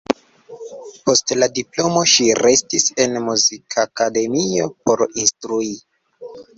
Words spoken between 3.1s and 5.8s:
la Muzikakademio por instrui.